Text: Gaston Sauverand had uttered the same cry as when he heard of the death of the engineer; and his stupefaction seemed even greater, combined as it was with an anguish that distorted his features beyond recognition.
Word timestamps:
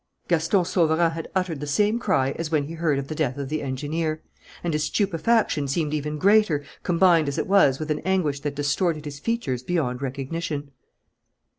Gaston 0.27 0.65
Sauverand 0.65 1.13
had 1.13 1.27
uttered 1.35 1.59
the 1.59 1.67
same 1.67 1.99
cry 1.99 2.31
as 2.31 2.49
when 2.49 2.63
he 2.63 2.73
heard 2.73 2.97
of 2.97 3.07
the 3.07 3.13
death 3.13 3.37
of 3.37 3.49
the 3.49 3.61
engineer; 3.61 4.23
and 4.63 4.73
his 4.73 4.85
stupefaction 4.85 5.67
seemed 5.67 5.93
even 5.93 6.17
greater, 6.17 6.63
combined 6.81 7.27
as 7.27 7.37
it 7.37 7.45
was 7.45 7.77
with 7.77 7.91
an 7.91 7.99
anguish 7.99 8.39
that 8.39 8.55
distorted 8.55 9.05
his 9.05 9.19
features 9.19 9.61
beyond 9.61 10.01
recognition. 10.01 10.71